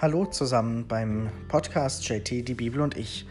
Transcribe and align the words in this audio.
Hallo 0.00 0.26
zusammen 0.26 0.86
beim 0.86 1.28
Podcast 1.48 2.08
JT, 2.08 2.46
die 2.46 2.54
Bibel 2.54 2.82
und 2.82 2.96
ich. 2.96 3.26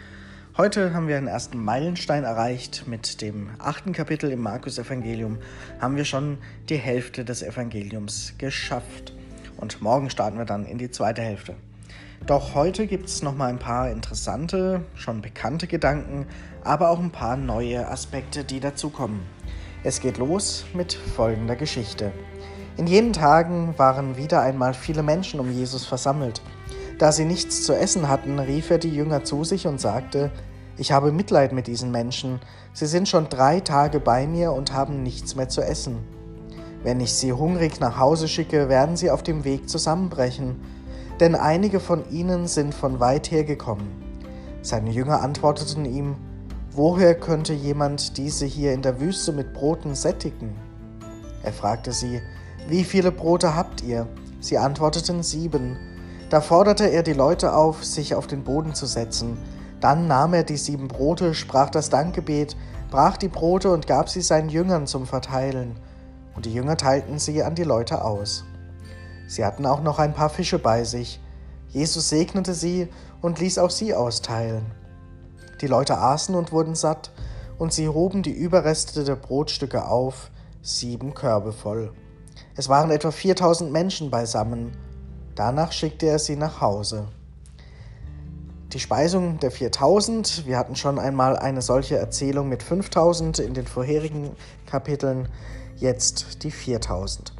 Heute 0.57 0.93
haben 0.93 1.07
wir 1.07 1.15
einen 1.15 1.29
ersten 1.29 1.63
Meilenstein 1.63 2.25
erreicht. 2.25 2.83
Mit 2.87 3.21
dem 3.21 3.51
achten 3.57 3.93
Kapitel 3.93 4.29
im 4.33 4.41
Markus-Evangelium 4.41 5.37
haben 5.79 5.95
wir 5.95 6.03
schon 6.03 6.39
die 6.67 6.75
Hälfte 6.75 7.23
des 7.23 7.41
Evangeliums 7.41 8.33
geschafft. 8.37 9.13
Und 9.55 9.81
morgen 9.81 10.09
starten 10.09 10.37
wir 10.37 10.43
dann 10.43 10.65
in 10.65 10.77
die 10.77 10.91
zweite 10.91 11.21
Hälfte. 11.21 11.55
Doch 12.25 12.53
heute 12.53 12.85
gibt 12.85 13.05
es 13.05 13.23
nochmal 13.23 13.47
ein 13.47 13.59
paar 13.59 13.89
interessante, 13.89 14.83
schon 14.93 15.21
bekannte 15.21 15.67
Gedanken, 15.67 16.25
aber 16.65 16.89
auch 16.89 16.99
ein 16.99 17.11
paar 17.11 17.37
neue 17.37 17.87
Aspekte, 17.87 18.43
die 18.43 18.59
dazukommen. 18.59 19.21
Es 19.85 20.01
geht 20.01 20.17
los 20.17 20.65
mit 20.73 20.91
folgender 20.91 21.55
Geschichte. 21.55 22.11
In 22.75 22.87
jenen 22.87 23.13
Tagen 23.13 23.73
waren 23.77 24.17
wieder 24.17 24.41
einmal 24.41 24.73
viele 24.73 25.01
Menschen 25.01 25.39
um 25.39 25.49
Jesus 25.49 25.85
versammelt. 25.85 26.41
Da 26.97 27.11
sie 27.11 27.25
nichts 27.25 27.63
zu 27.63 27.73
essen 27.73 28.07
hatten, 28.07 28.39
rief 28.39 28.71
er 28.71 28.79
die 28.79 28.93
Jünger 28.93 29.23
zu 29.23 29.43
sich 29.43 29.67
und 29.67 29.79
sagte, 29.79 30.31
ich 30.77 30.91
habe 30.91 31.11
Mitleid 31.11 31.53
mit 31.53 31.67
diesen 31.67 31.91
Menschen, 31.91 32.39
sie 32.73 32.85
sind 32.85 33.07
schon 33.07 33.29
drei 33.29 33.59
Tage 33.59 33.99
bei 33.99 34.27
mir 34.27 34.51
und 34.51 34.73
haben 34.73 35.03
nichts 35.03 35.35
mehr 35.35 35.49
zu 35.49 35.61
essen. 35.61 35.97
Wenn 36.83 36.99
ich 36.99 37.13
sie 37.13 37.33
hungrig 37.33 37.79
nach 37.79 37.97
Hause 37.97 38.27
schicke, 38.27 38.69
werden 38.69 38.95
sie 38.95 39.11
auf 39.11 39.23
dem 39.23 39.43
Weg 39.43 39.69
zusammenbrechen, 39.69 40.59
denn 41.19 41.35
einige 41.35 41.79
von 41.79 42.09
ihnen 42.11 42.47
sind 42.47 42.73
von 42.73 42.99
weit 42.99 43.31
her 43.31 43.43
gekommen. 43.43 44.03
Seine 44.61 44.91
Jünger 44.91 45.21
antworteten 45.21 45.85
ihm, 45.85 46.15
Woher 46.71 47.15
könnte 47.15 47.53
jemand 47.53 48.17
diese 48.19 48.45
hier 48.45 48.71
in 48.71 48.83
der 48.83 49.01
Wüste 49.01 49.31
mit 49.31 49.51
Broten 49.51 49.95
sättigen? 49.95 50.55
Er 51.41 51.51
fragte 51.51 51.91
sie, 51.91 52.21
wie 52.67 52.83
viele 52.83 53.11
Brote 53.11 53.55
habt 53.55 53.81
ihr? 53.81 54.07
Sie 54.39 54.59
antworteten 54.59 55.23
sieben. 55.23 55.75
Da 56.29 56.41
forderte 56.41 56.85
er 56.85 57.03
die 57.03 57.13
Leute 57.13 57.53
auf, 57.53 57.85
sich 57.85 58.13
auf 58.13 58.27
den 58.27 58.43
Boden 58.43 58.73
zu 58.73 58.85
setzen. 58.85 59.37
Dann 59.79 60.07
nahm 60.07 60.33
er 60.33 60.43
die 60.43 60.57
sieben 60.57 60.89
Brote, 60.89 61.33
sprach 61.33 61.69
das 61.69 61.89
Dankgebet, 61.89 62.57
brach 62.91 63.15
die 63.15 63.29
Brote 63.29 63.71
und 63.71 63.87
gab 63.87 64.09
sie 64.09 64.21
seinen 64.21 64.49
Jüngern 64.49 64.87
zum 64.87 65.05
Verteilen. 65.05 65.79
Und 66.35 66.45
die 66.45 66.53
Jünger 66.53 66.75
teilten 66.75 67.17
sie 67.17 67.43
an 67.43 67.55
die 67.55 67.63
Leute 67.63 68.03
aus. 68.03 68.43
Sie 69.27 69.45
hatten 69.45 69.65
auch 69.65 69.81
noch 69.81 69.99
ein 69.99 70.13
paar 70.13 70.29
Fische 70.29 70.59
bei 70.59 70.83
sich. 70.83 71.21
Jesus 71.69 72.09
segnete 72.09 72.53
sie 72.53 72.89
und 73.21 73.39
ließ 73.39 73.57
auch 73.59 73.69
sie 73.69 73.93
austeilen. 73.93 74.65
Die 75.61 75.67
Leute 75.67 75.97
aßen 75.97 76.35
und 76.35 76.51
wurden 76.51 76.75
satt, 76.75 77.11
und 77.57 77.73
sie 77.73 77.89
hoben 77.89 78.21
die 78.21 78.31
Überreste 78.31 79.03
der 79.03 79.15
Brotstücke 79.15 79.87
auf, 79.87 80.29
sieben 80.61 81.13
Körbe 81.13 81.53
voll. 81.53 81.91
Es 82.55 82.69
waren 82.69 82.91
etwa 82.91 83.11
4000 83.11 83.71
Menschen 83.71 84.11
beisammen. 84.11 84.77
Danach 85.37 85.71
schickte 85.71 86.07
er 86.07 86.17
sie 86.17 86.35
nach 86.35 86.61
Hause. 86.61 87.09
Die 88.73 88.79
Speisung 88.79 89.39
der 89.39 89.51
4000, 89.51 90.47
wir 90.47 90.57
hatten 90.57 90.75
schon 90.75 90.97
einmal 90.97 91.37
eine 91.37 91.61
solche 91.61 91.95
Erzählung 91.95 92.49
mit 92.49 92.63
5000 92.63 93.37
in 93.37 93.53
den 93.53 93.67
vorherigen 93.67 94.31
Kapiteln, 94.65 95.29
jetzt 95.75 96.43
die 96.43 96.49
4000. 96.49 97.33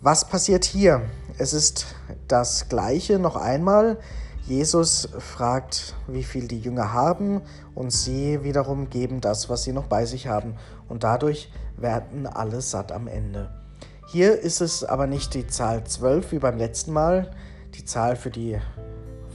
Was 0.00 0.28
passiert 0.28 0.64
hier? 0.64 1.02
Es 1.36 1.52
ist 1.52 1.96
das 2.28 2.68
gleiche 2.68 3.18
noch 3.18 3.34
einmal. 3.34 3.98
Jesus 4.46 5.08
fragt, 5.18 5.96
wie 6.06 6.22
viel 6.22 6.46
die 6.46 6.60
Jünger 6.60 6.92
haben, 6.92 7.42
und 7.74 7.90
sie 7.90 8.44
wiederum 8.44 8.88
geben 8.88 9.20
das, 9.20 9.50
was 9.50 9.64
sie 9.64 9.72
noch 9.72 9.88
bei 9.88 10.06
sich 10.06 10.28
haben. 10.28 10.54
Und 10.88 11.02
dadurch 11.02 11.50
werden 11.76 12.28
alle 12.28 12.60
satt 12.60 12.92
am 12.92 13.08
Ende. 13.08 13.65
Hier 14.08 14.38
ist 14.38 14.60
es 14.60 14.84
aber 14.84 15.08
nicht 15.08 15.34
die 15.34 15.48
Zahl 15.48 15.82
12 15.82 16.30
wie 16.30 16.38
beim 16.38 16.58
letzten 16.58 16.92
Mal, 16.92 17.32
die 17.74 17.84
Zahl 17.84 18.14
für 18.14 18.30
die 18.30 18.56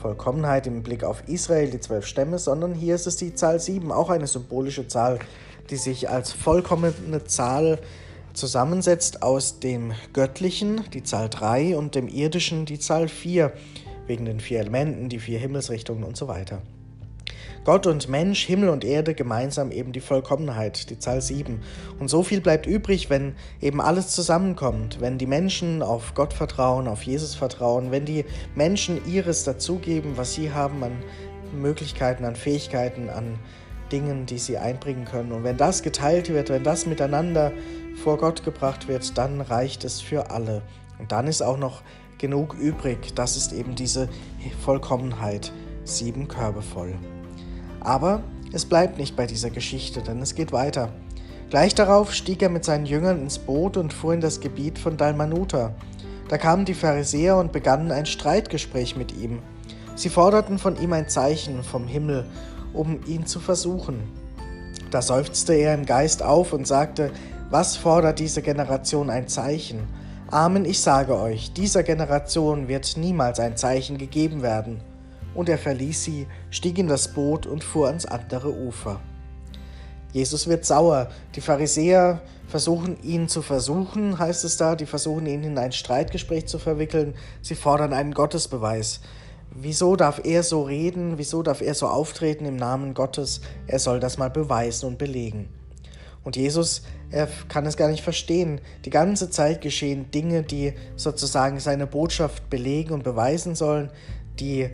Vollkommenheit 0.02 0.66
im 0.66 0.82
Blick 0.82 1.04
auf 1.04 1.28
Israel, 1.28 1.70
die 1.70 1.82
zwölf 1.82 2.06
Stämme, 2.06 2.40
sondern 2.40 2.74
hier 2.74 2.96
ist 2.96 3.06
es 3.06 3.18
die 3.18 3.36
Zahl 3.36 3.60
7, 3.60 3.92
auch 3.92 4.10
eine 4.10 4.28
symbolische 4.28 4.88
Zahl, 4.88 5.20
die 5.70 5.76
sich 5.76 6.10
als 6.10 6.32
vollkommene 6.32 7.26
Zahl 7.26 7.80
zusammensetzt 8.32 9.24
aus 9.24 9.60
dem 9.60 9.92
Göttlichen, 10.14 10.86
die 10.94 11.04
Zahl 11.04 11.28
3, 11.28 11.76
und 11.76 11.96
dem 11.96 12.08
Irdischen, 12.08 12.66
die 12.66 12.80
Zahl 12.80 13.10
4, 13.10 13.52
wegen 14.08 14.24
den 14.24 14.40
vier 14.40 14.62
Elementen, 14.62 15.10
die 15.10 15.20
vier 15.20 15.38
Himmelsrichtungen 15.38 16.06
und 16.06 16.16
so 16.16 16.30
weiter. 16.30 16.62
Gott 17.64 17.86
und 17.86 18.10
Mensch, 18.10 18.46
Himmel 18.46 18.70
und 18.70 18.84
Erde 18.84 19.14
gemeinsam 19.14 19.72
eben 19.72 19.92
die 19.92 20.00
Vollkommenheit, 20.00 20.90
die 20.90 20.98
Zahl 20.98 21.22
7. 21.22 21.62
Und 22.00 22.10
so 22.10 22.24
viel 22.24 22.42
bleibt 22.42 22.66
übrig, 22.66 23.12
wenn 23.12 23.36
eben 23.62 23.80
alles 23.80 24.10
zusammenkommt, 24.10 25.00
wenn 25.00 25.20
die 25.20 25.28
Menschen 25.28 25.84
auf 25.84 26.16
Gott 26.16 26.34
vertrauen, 26.34 26.88
auf 26.88 27.04
Jesus 27.04 27.36
vertrauen, 27.36 27.92
wenn 27.92 28.06
die 28.06 28.26
Menschen 28.56 29.06
ihres 29.06 29.44
dazugeben, 29.44 30.14
was 30.18 30.34
sie 30.34 30.52
haben 30.52 30.84
an 30.84 31.04
Möglichkeiten, 31.54 32.26
an 32.26 32.36
Fähigkeiten, 32.36 33.10
an 33.10 33.38
Dingen, 33.92 34.26
die 34.26 34.40
sie 34.40 34.58
einbringen 34.58 35.06
können. 35.06 35.32
Und 35.32 35.44
wenn 35.44 35.58
das 35.58 35.84
geteilt 35.84 36.30
wird, 36.30 36.50
wenn 36.50 36.64
das 36.64 36.88
miteinander 36.88 37.52
vor 38.04 38.18
Gott 38.18 38.44
gebracht 38.44 38.88
wird, 38.88 39.18
dann 39.20 39.40
reicht 39.40 39.84
es 39.84 40.02
für 40.02 40.32
alle. 40.32 40.64
Und 40.98 41.12
dann 41.12 41.28
ist 41.28 41.44
auch 41.44 41.58
noch 41.58 41.84
genug 42.18 42.56
übrig. 42.56 43.14
Das 43.14 43.38
ist 43.38 43.54
eben 43.54 43.76
diese 43.76 44.10
Vollkommenheit, 44.64 45.52
sieben 45.84 46.28
Körbe 46.28 46.62
voll. 46.62 46.96
Aber 47.82 48.22
es 48.54 48.66
bleibt 48.66 48.98
nicht 48.98 49.16
bei 49.16 49.26
dieser 49.26 49.50
Geschichte, 49.50 50.02
denn 50.02 50.22
es 50.22 50.36
geht 50.36 50.52
weiter. 50.52 50.90
Gleich 51.50 51.76
darauf 51.76 52.14
stieg 52.14 52.42
er 52.42 52.50
mit 52.50 52.64
seinen 52.64 52.86
Jüngern 52.86 53.22
ins 53.22 53.40
Boot 53.40 53.76
und 53.76 53.92
fuhr 53.92 54.14
in 54.14 54.22
das 54.22 54.40
Gebiet 54.40 54.80
von 54.80 54.96
Dalmanuta. 54.96 55.74
Da 56.30 56.38
kamen 56.38 56.64
die 56.64 56.74
Pharisäer 56.74 57.36
und 57.36 57.52
begannen 57.52 57.92
ein 57.92 58.06
Streitgespräch 58.06 58.96
mit 58.96 59.18
ihm. 59.18 59.40
Sie 59.96 60.10
forderten 60.10 60.60
von 60.60 60.82
ihm 60.82 60.94
ein 60.94 61.10
Zeichen 61.10 61.64
vom 61.64 61.88
Himmel, 61.88 62.26
um 62.74 63.00
ihn 63.06 63.26
zu 63.26 63.40
versuchen. 63.40 64.00
Da 64.92 65.02
seufzte 65.02 65.54
er 65.54 65.74
im 65.74 65.86
Geist 65.86 66.24
auf 66.24 66.54
und 66.54 66.66
sagte, 66.66 67.12
was 67.50 67.76
fordert 67.76 68.20
diese 68.20 68.42
Generation 68.42 69.10
ein 69.10 69.28
Zeichen? 69.28 69.80
Amen, 70.30 70.64
ich 70.64 70.80
sage 70.80 71.20
euch, 71.20 71.52
dieser 71.52 71.84
Generation 71.84 72.70
wird 72.70 72.96
niemals 72.96 73.42
ein 73.42 73.58
Zeichen 73.58 73.98
gegeben 73.98 74.42
werden 74.42 74.82
und 75.34 75.50
er 75.50 75.58
verließ 75.58 76.04
sie, 76.04 76.28
stieg 76.50 76.78
in 76.78 76.88
das 76.88 77.14
Boot 77.14 77.46
und 77.46 77.64
fuhr 77.64 77.88
ans 77.88 78.06
andere 78.06 78.54
Ufer. 78.54 79.00
Jesus 80.14 80.48
wird 80.48 80.66
sauer. 80.66 81.10
Die 81.36 81.42
Pharisäer 81.42 82.22
versuchen 82.48 83.02
ihn 83.02 83.30
zu 83.30 83.42
versuchen, 83.42 84.20
heißt 84.20 84.44
es 84.44 84.58
da, 84.58 84.76
die 84.76 84.86
versuchen 84.86 85.26
ihn 85.26 85.44
in 85.44 85.58
ein 85.58 85.72
Streitgespräch 85.72 86.48
zu 86.48 86.60
verwickeln, 86.60 87.16
sie 87.42 87.56
fordern 87.56 87.94
einen 87.94 88.14
Gottesbeweis. 88.14 89.00
Wieso 89.54 89.96
darf 89.96 90.22
er 90.24 90.44
so 90.44 90.64
reden? 90.64 91.18
Wieso 91.18 91.44
darf 91.44 91.62
er 91.62 91.74
so 91.74 91.88
auftreten 91.88 92.46
im 92.46 92.56
Namen 92.56 92.94
Gottes? 92.94 93.42
Er 93.68 93.80
soll 93.80 94.00
das 94.00 94.18
mal 94.18 94.30
beweisen 94.30 94.88
und 94.88 94.98
belegen. 94.98 95.50
Und 96.24 96.36
Jesus, 96.36 96.84
er 97.10 97.28
kann 97.50 97.66
es 97.66 97.76
gar 97.76 97.90
nicht 97.90 98.04
verstehen. 98.04 98.62
Die 98.86 98.90
ganze 98.90 99.30
Zeit 99.30 99.60
geschehen 99.62 100.12
Dinge, 100.12 100.44
die 100.44 100.74
sozusagen 100.96 101.60
seine 101.60 101.88
Botschaft 101.88 102.50
belegen 102.50 102.94
und 102.94 103.04
beweisen 103.04 103.56
sollen, 103.56 103.90
die 104.40 104.70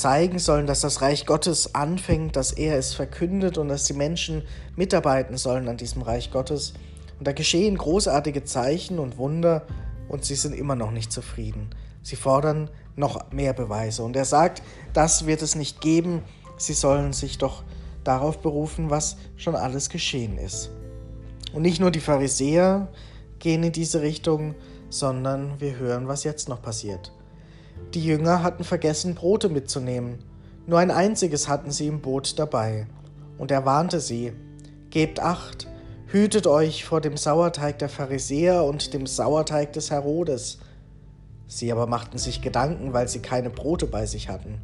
zeigen 0.00 0.38
sollen, 0.38 0.66
dass 0.66 0.80
das 0.80 1.02
Reich 1.02 1.26
Gottes 1.26 1.74
anfängt, 1.74 2.34
dass 2.34 2.52
er 2.52 2.76
es 2.76 2.94
verkündet 2.94 3.58
und 3.58 3.68
dass 3.68 3.84
die 3.84 3.92
Menschen 3.92 4.42
mitarbeiten 4.74 5.36
sollen 5.36 5.68
an 5.68 5.76
diesem 5.76 6.02
Reich 6.02 6.30
Gottes. 6.30 6.72
Und 7.18 7.28
da 7.28 7.32
geschehen 7.32 7.76
großartige 7.76 8.44
Zeichen 8.44 8.98
und 8.98 9.18
Wunder 9.18 9.66
und 10.08 10.24
sie 10.24 10.34
sind 10.34 10.54
immer 10.54 10.74
noch 10.74 10.90
nicht 10.90 11.12
zufrieden. 11.12 11.70
Sie 12.02 12.16
fordern 12.16 12.70
noch 12.96 13.30
mehr 13.30 13.52
Beweise. 13.52 14.02
Und 14.02 14.16
er 14.16 14.24
sagt, 14.24 14.62
das 14.94 15.26
wird 15.26 15.42
es 15.42 15.54
nicht 15.54 15.80
geben. 15.80 16.22
Sie 16.56 16.72
sollen 16.72 17.12
sich 17.12 17.38
doch 17.38 17.62
darauf 18.02 18.38
berufen, 18.38 18.88
was 18.88 19.18
schon 19.36 19.54
alles 19.54 19.90
geschehen 19.90 20.38
ist. 20.38 20.70
Und 21.52 21.62
nicht 21.62 21.80
nur 21.80 21.90
die 21.90 22.00
Pharisäer 22.00 22.88
gehen 23.38 23.62
in 23.62 23.72
diese 23.72 24.00
Richtung, 24.00 24.54
sondern 24.88 25.60
wir 25.60 25.76
hören, 25.76 26.08
was 26.08 26.24
jetzt 26.24 26.48
noch 26.48 26.62
passiert. 26.62 27.12
Die 27.94 28.04
Jünger 28.04 28.42
hatten 28.42 28.64
vergessen, 28.64 29.14
Brote 29.14 29.48
mitzunehmen. 29.48 30.18
Nur 30.66 30.78
ein 30.78 30.90
einziges 30.90 31.48
hatten 31.48 31.70
sie 31.70 31.88
im 31.88 32.00
Boot 32.00 32.38
dabei. 32.38 32.86
Und 33.38 33.50
er 33.50 33.64
warnte 33.64 34.00
sie, 34.00 34.32
Gebt 34.90 35.20
acht, 35.20 35.68
hütet 36.06 36.46
euch 36.46 36.84
vor 36.84 37.00
dem 37.00 37.16
Sauerteig 37.16 37.78
der 37.78 37.88
Pharisäer 37.88 38.64
und 38.64 38.92
dem 38.94 39.06
Sauerteig 39.06 39.72
des 39.72 39.90
Herodes. 39.90 40.58
Sie 41.46 41.72
aber 41.72 41.86
machten 41.86 42.18
sich 42.18 42.42
Gedanken, 42.42 42.92
weil 42.92 43.08
sie 43.08 43.20
keine 43.20 43.50
Brote 43.50 43.86
bei 43.86 44.06
sich 44.06 44.28
hatten. 44.28 44.60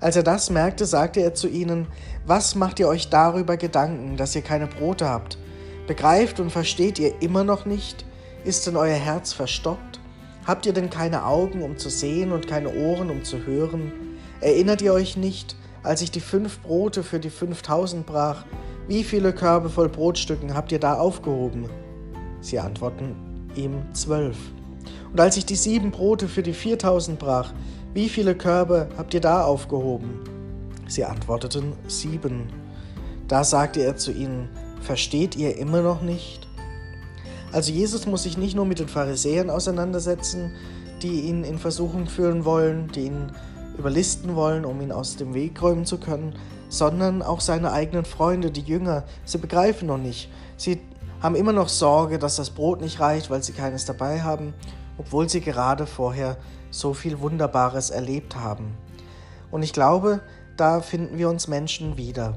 Als 0.00 0.16
er 0.16 0.22
das 0.22 0.50
merkte, 0.50 0.86
sagte 0.86 1.20
er 1.20 1.34
zu 1.34 1.48
ihnen, 1.48 1.86
Was 2.26 2.54
macht 2.54 2.78
ihr 2.78 2.88
euch 2.88 3.08
darüber 3.08 3.56
Gedanken, 3.56 4.16
dass 4.16 4.36
ihr 4.36 4.42
keine 4.42 4.66
Brote 4.66 5.08
habt? 5.08 5.38
Begreift 5.86 6.38
und 6.38 6.50
versteht 6.50 6.98
ihr 6.98 7.20
immer 7.20 7.42
noch 7.42 7.64
nicht? 7.64 8.04
Ist 8.44 8.66
denn 8.66 8.76
euer 8.76 8.94
Herz 8.94 9.32
verstockt? 9.32 9.89
Habt 10.46 10.66
ihr 10.66 10.72
denn 10.72 10.90
keine 10.90 11.24
Augen, 11.26 11.62
um 11.62 11.78
zu 11.78 11.90
sehen 11.90 12.32
und 12.32 12.48
keine 12.48 12.74
Ohren, 12.74 13.10
um 13.10 13.24
zu 13.24 13.44
hören? 13.46 13.92
Erinnert 14.40 14.82
ihr 14.82 14.92
euch 14.92 15.16
nicht, 15.16 15.56
als 15.82 16.02
ich 16.02 16.10
die 16.10 16.20
fünf 16.20 16.60
Brote 16.60 17.02
für 17.02 17.20
die 17.20 17.30
fünftausend 17.30 18.06
brach, 18.06 18.44
wie 18.88 19.04
viele 19.04 19.32
Körbe 19.32 19.68
voll 19.68 19.88
Brotstücken 19.88 20.54
habt 20.54 20.72
ihr 20.72 20.80
da 20.80 20.94
aufgehoben? 20.94 21.66
Sie 22.40 22.58
antworten 22.58 23.14
ihm 23.54 23.82
zwölf. 23.92 24.36
Und 25.12 25.20
als 25.20 25.36
ich 25.36 25.44
die 25.44 25.56
sieben 25.56 25.90
Brote 25.90 26.28
für 26.28 26.42
die 26.42 26.54
viertausend 26.54 27.18
brach, 27.18 27.52
Wie 27.92 28.08
viele 28.08 28.36
Körbe 28.36 28.88
habt 28.96 29.14
ihr 29.14 29.20
da 29.20 29.42
aufgehoben? 29.42 30.20
Sie 30.86 31.04
antworteten, 31.04 31.72
sieben. 31.88 32.48
Da 33.26 33.42
sagte 33.42 33.80
er 33.80 33.96
zu 33.96 34.12
ihnen, 34.12 34.48
versteht 34.80 35.34
ihr 35.34 35.56
immer 35.58 35.82
noch 35.82 36.00
nicht? 36.00 36.46
Also 37.52 37.72
Jesus 37.72 38.06
muss 38.06 38.22
sich 38.22 38.38
nicht 38.38 38.54
nur 38.54 38.64
mit 38.64 38.78
den 38.78 38.88
Pharisäern 38.88 39.50
auseinandersetzen, 39.50 40.52
die 41.02 41.22
ihn 41.22 41.44
in 41.44 41.58
Versuchung 41.58 42.06
führen 42.06 42.44
wollen, 42.44 42.88
die 42.88 43.06
ihn 43.06 43.32
überlisten 43.76 44.36
wollen, 44.36 44.64
um 44.64 44.80
ihn 44.80 44.92
aus 44.92 45.16
dem 45.16 45.34
Weg 45.34 45.60
räumen 45.60 45.84
zu 45.84 45.98
können, 45.98 46.34
sondern 46.68 47.22
auch 47.22 47.40
seine 47.40 47.72
eigenen 47.72 48.04
Freunde, 48.04 48.50
die 48.50 48.60
Jünger. 48.60 49.04
Sie 49.24 49.38
begreifen 49.38 49.88
noch 49.88 49.98
nicht. 49.98 50.30
Sie 50.56 50.80
haben 51.20 51.34
immer 51.34 51.52
noch 51.52 51.68
Sorge, 51.68 52.18
dass 52.18 52.36
das 52.36 52.50
Brot 52.50 52.80
nicht 52.80 53.00
reicht, 53.00 53.30
weil 53.30 53.42
sie 53.42 53.52
keines 53.52 53.84
dabei 53.84 54.22
haben, 54.22 54.54
obwohl 54.98 55.28
sie 55.28 55.40
gerade 55.40 55.86
vorher 55.86 56.36
so 56.70 56.94
viel 56.94 57.20
Wunderbares 57.20 57.90
erlebt 57.90 58.36
haben. 58.36 58.76
Und 59.50 59.62
ich 59.62 59.72
glaube, 59.72 60.20
da 60.56 60.80
finden 60.80 61.18
wir 61.18 61.28
uns 61.28 61.48
Menschen 61.48 61.96
wieder. 61.96 62.36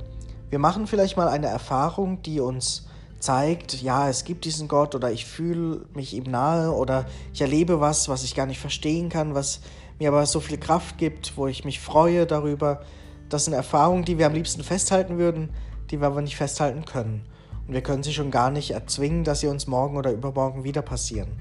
Wir 0.50 0.60
machen 0.60 0.88
vielleicht 0.88 1.18
mal 1.18 1.28
eine 1.28 1.48
Erfahrung, 1.48 2.22
die 2.24 2.40
uns 2.40 2.88
zeigt, 3.24 3.82
ja, 3.82 4.10
es 4.10 4.26
gibt 4.26 4.44
diesen 4.44 4.68
Gott 4.68 4.96
oder 4.96 5.10
ich 5.10 5.26
fühle 5.26 5.86
mich 5.94 6.14
ihm 6.14 6.26
nahe 6.26 6.72
oder 6.74 7.06
ich 7.34 7.40
erlebe 7.40 7.80
was, 7.80 8.10
was 8.10 8.26
ich 8.26 8.36
gar 8.36 8.46
nicht 8.46 8.60
verstehen 8.60 9.08
kann, 9.08 9.34
was 9.34 9.62
mir 9.98 10.10
aber 10.10 10.26
so 10.26 10.42
viel 10.42 10.58
Kraft 10.58 10.98
gibt, 10.98 11.38
wo 11.38 11.48
ich 11.48 11.64
mich 11.64 11.80
freue 11.80 12.26
darüber. 12.26 12.82
Das 13.30 13.46
sind 13.46 13.54
Erfahrungen, 13.54 14.04
die 14.04 14.18
wir 14.18 14.26
am 14.26 14.34
liebsten 14.34 14.62
festhalten 14.62 15.18
würden, 15.18 15.52
die 15.90 16.02
wir 16.02 16.08
aber 16.08 16.22
nicht 16.22 16.36
festhalten 16.36 16.84
können. 16.84 17.24
Und 17.66 17.74
wir 17.74 17.82
können 17.82 18.04
sie 18.04 18.12
schon 18.12 18.30
gar 18.30 18.52
nicht 18.52 18.72
erzwingen, 18.72 19.24
dass 19.24 19.40
sie 19.40 19.48
uns 19.48 19.68
morgen 19.68 19.96
oder 19.96 20.12
übermorgen 20.12 20.66
wieder 20.66 20.82
passieren. 20.82 21.32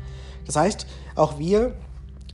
Das 0.47 0.55
heißt, 0.55 0.87
auch 1.17 1.41
wir 1.41 1.75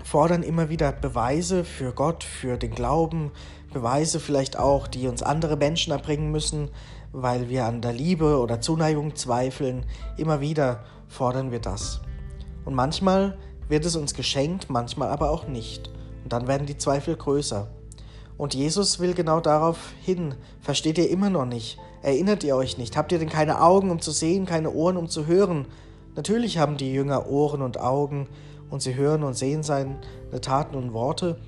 fordern 0.05 0.43
immer 0.43 0.69
wieder 0.69 0.93
Beweise 0.93 1.65
für 1.65 1.93
Gott, 1.93 2.23
für 2.23 2.59
den 2.59 2.75
Glauben, 2.75 3.31
Beweise 3.73 4.21
vielleicht 4.21 4.59
auch, 4.59 4.87
die 4.87 5.09
uns 5.09 5.23
andere 5.23 5.57
Menschen 5.57 5.93
erbringen 5.93 6.31
müssen, 6.31 6.71
weil 7.13 7.49
wir 7.49 7.67
an 7.67 7.81
der 7.81 7.93
Liebe 7.93 8.39
oder 8.39 8.61
Zuneigung 8.61 9.15
zweifeln. 9.15 9.85
Immer 10.17 10.41
wieder 10.41 10.85
fordern 11.07 11.51
wir 11.51 11.61
das. 11.61 12.01
Und 12.65 12.75
manchmal 12.75 13.39
wird 13.69 13.85
es 13.85 13.97
uns 13.97 14.15
geschenkt, 14.15 14.71
manchmal 14.71 15.09
aber 15.09 15.31
auch 15.31 15.47
nicht. 15.47 15.91
Und 16.25 16.33
dann 16.33 16.47
werden 16.47 16.67
die 16.67 16.79
Zweifel 16.79 17.17
größer. 17.17 17.69
Und 18.37 18.55
Jesus 18.55 19.01
will 19.01 19.15
genau 19.15 19.41
darauf 19.41 19.93
hin. 20.01 20.35
Versteht 20.61 20.99
ihr 20.99 21.11
immer 21.11 21.29
noch 21.29 21.47
nicht? 21.47 21.79
Erinnert 22.03 22.45
ihr 22.45 22.57
euch 22.57 22.79
nicht? 22.79 22.97
Habt 22.97 23.13
ihr 23.13 23.19
denn 23.19 23.29
keine 23.29 23.61
Augen, 23.61 23.91
um 23.91 24.01
zu 24.01 24.13
sehen, 24.13 24.47
keine 24.47 24.71
Ohren, 24.71 24.97
um 24.97 25.09
zu 25.09 25.27
hören? 25.27 25.67
Natürlich 26.15 26.59
haben 26.59 26.77
die 26.77 26.93
Jünger 26.93 27.29
Ohren 27.29 27.63
und 27.63 27.81
Augen, 27.81 28.29
und 28.71 28.83
sie 28.83 28.95
hören 28.95 29.23
und 29.23 29.35
sehen 29.35 29.63
seine 29.63 29.99
Taten 30.41 30.77
und 30.77 30.93
Worte, 30.93 31.39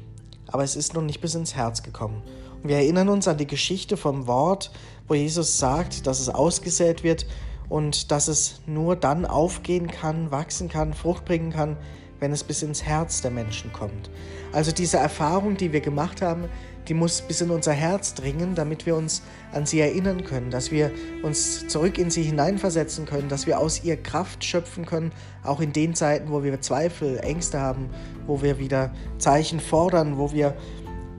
aber 0.52 0.64
es 0.64 0.76
ist 0.76 0.94
noch 0.94 1.02
nicht 1.02 1.20
bis 1.20 1.34
ins 1.34 1.54
Herz 1.54 1.82
gekommen. 1.82 2.22
Und 2.62 2.68
wir 2.68 2.76
erinnern 2.76 3.08
uns 3.08 3.28
an 3.28 3.38
die 3.38 3.46
Geschichte 3.46 3.96
vom 3.96 4.26
Wort, 4.26 4.70
wo 5.08 5.14
Jesus 5.14 5.58
sagt, 5.58 6.06
dass 6.06 6.20
es 6.20 6.28
ausgesät 6.28 7.02
wird 7.02 7.26
und 7.68 8.10
dass 8.10 8.28
es 8.28 8.60
nur 8.66 8.96
dann 8.96 9.24
aufgehen 9.24 9.88
kann, 9.88 10.30
wachsen 10.30 10.68
kann, 10.68 10.92
Frucht 10.92 11.24
bringen 11.24 11.52
kann, 11.52 11.76
wenn 12.18 12.32
es 12.32 12.44
bis 12.44 12.62
ins 12.62 12.82
Herz 12.82 13.22
der 13.22 13.30
Menschen 13.30 13.72
kommt. 13.72 14.10
Also 14.52 14.72
diese 14.72 14.98
Erfahrung, 14.98 15.56
die 15.56 15.72
wir 15.72 15.80
gemacht 15.80 16.20
haben, 16.22 16.48
die 16.88 16.94
muss 16.94 17.22
bis 17.22 17.40
in 17.40 17.50
unser 17.50 17.72
Herz 17.72 18.14
dringen, 18.14 18.54
damit 18.54 18.86
wir 18.86 18.96
uns 18.96 19.22
an 19.52 19.66
sie 19.66 19.80
erinnern 19.80 20.24
können, 20.24 20.50
dass 20.50 20.70
wir 20.70 20.90
uns 21.22 21.68
zurück 21.68 21.98
in 21.98 22.10
sie 22.10 22.22
hineinversetzen 22.22 23.06
können, 23.06 23.28
dass 23.28 23.46
wir 23.46 23.58
aus 23.58 23.84
ihr 23.84 23.96
Kraft 23.96 24.44
schöpfen 24.44 24.86
können, 24.86 25.12
auch 25.44 25.60
in 25.60 25.72
den 25.72 25.94
Zeiten, 25.94 26.30
wo 26.30 26.42
wir 26.42 26.60
Zweifel, 26.60 27.18
Ängste 27.18 27.60
haben, 27.60 27.90
wo 28.26 28.42
wir 28.42 28.58
wieder 28.58 28.92
Zeichen 29.18 29.60
fordern, 29.60 30.18
wo 30.18 30.32
wir 30.32 30.56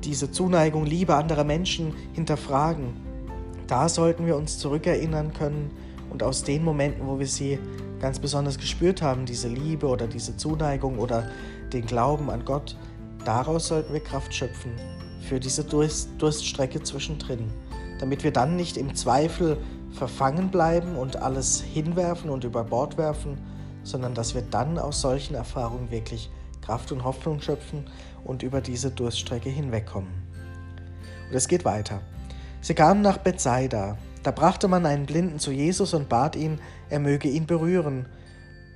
diese 0.04 0.32
Zuneigung, 0.32 0.86
Liebe 0.86 1.16
anderer 1.16 1.44
Menschen 1.44 1.94
hinterfragen. 2.14 2.94
Da 3.68 3.88
sollten 3.88 4.26
wir 4.26 4.36
uns 4.36 4.58
zurückerinnern 4.58 5.34
können 5.34 5.72
und 6.10 6.24
aus 6.24 6.44
den 6.44 6.64
Momenten, 6.64 7.08
wo 7.08 7.20
wir 7.20 7.28
sie 7.28 7.60
ganz 8.00 8.20
besonders 8.20 8.58
gespürt 8.58 9.02
haben, 9.02 9.26
diese 9.26 9.48
Liebe 9.48 9.88
oder 9.88 10.08
diese 10.08 10.36
Zuneigung 10.36 10.98
oder 10.98 11.30
den 11.72 11.86
Glauben 11.86 12.32
an 12.32 12.44
Gott, 12.44 12.76
daraus 13.24 13.68
sollten 13.68 13.94
wir 13.94 14.04
Kraft 14.04 14.34
schöpfen 14.34 14.72
für 15.32 15.40
diese 15.40 15.64
Durst 15.64 16.10
Durststrecke 16.18 16.84
zwischendrin, 16.84 17.54
damit 18.02 18.26
wir 18.26 18.34
dann 18.34 18.58
nicht 18.58 18.76
im 18.76 18.94
Zweifel 18.96 19.56
verfangen 19.94 20.52
bleiben 20.52 20.98
und 20.98 21.16
alles 21.16 21.62
hinwerfen 21.62 22.30
und 22.30 22.44
über 22.44 22.66
Bord 22.66 22.98
werfen, 22.98 23.38
sondern 23.82 24.14
dass 24.14 24.36
wir 24.36 24.42
dann 24.42 24.78
aus 24.78 25.00
solchen 25.00 25.36
Erfahrungen 25.36 25.90
wirklich 25.90 26.30
Kraft 26.60 26.92
und 26.92 27.06
Hoffnung 27.06 27.40
schöpfen 27.40 27.86
und 28.26 28.44
über 28.44 28.60
diese 28.60 28.92
Durststrecke 28.92 29.50
hinwegkommen. 29.50 30.12
Und 31.30 31.34
es 31.34 31.48
geht 31.48 31.64
weiter. 31.64 32.02
Sie 32.60 32.74
kamen 32.74 33.02
nach 33.02 33.18
Bethsaida. 33.18 33.98
Da 34.24 34.32
brachte 34.32 34.68
man 34.68 34.86
einen 34.86 35.06
Blinden 35.06 35.40
zu 35.40 35.54
Jesus 35.54 35.94
und 35.94 36.10
bat 36.10 36.36
ihn, 36.36 36.60
er 36.90 37.00
möge 37.00 37.30
ihn 37.30 37.46
berühren. 37.46 38.06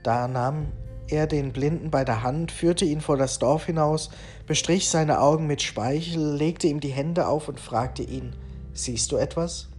Da 0.03 0.29
nahm 0.29 0.67
er 1.07 1.27
den 1.27 1.53
Blinden 1.53 1.91
bei 1.91 2.03
der 2.03 2.23
Hand, 2.23 2.51
führte 2.51 2.85
ihn 2.85 3.01
vor 3.01 3.17
das 3.17 3.37
Dorf 3.39 3.65
hinaus, 3.65 4.09
bestrich 4.47 4.89
seine 4.89 5.21
Augen 5.21 5.45
mit 5.45 5.61
Speichel, 5.61 6.35
legte 6.35 6.67
ihm 6.67 6.79
die 6.79 6.89
Hände 6.89 7.27
auf 7.27 7.47
und 7.47 7.59
fragte 7.59 8.03
ihn, 8.03 8.35
Siehst 8.73 9.11
du 9.11 9.17
etwas? 9.17 9.69